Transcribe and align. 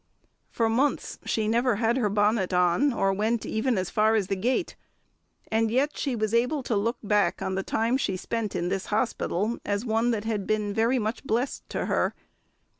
For 0.49 0.67
months 0.67 1.19
she 1.25 1.47
never 1.47 1.75
had 1.75 1.95
her 1.97 2.09
bonnet 2.09 2.51
on, 2.53 2.91
or 2.91 3.13
went 3.13 3.45
even 3.45 3.77
as 3.77 3.91
far 3.91 4.15
as 4.15 4.25
the 4.29 4.35
gate; 4.35 4.75
and 5.51 5.69
yet 5.69 5.95
she 5.95 6.15
was 6.15 6.33
able 6.33 6.63
to 6.63 6.75
look 6.75 6.97
back 7.03 7.39
on 7.43 7.53
the 7.53 7.61
time 7.61 7.97
she 7.97 8.17
spent 8.17 8.55
in 8.55 8.69
this 8.69 8.87
hospital 8.87 9.59
as 9.63 9.85
one 9.85 10.09
that 10.09 10.23
had 10.25 10.47
been 10.47 10.73
very 10.73 10.97
much 10.97 11.23
blessed 11.23 11.69
to 11.69 11.85
her. 11.85 12.15